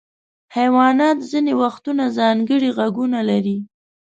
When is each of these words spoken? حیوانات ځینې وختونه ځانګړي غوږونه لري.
حیوانات 0.57 1.17
ځینې 1.31 1.53
وختونه 1.61 2.03
ځانګړي 2.19 2.69
غوږونه 2.77 3.19
لري. 3.29 3.57